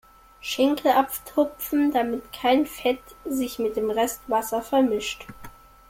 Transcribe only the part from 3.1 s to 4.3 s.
sich mit dem Rest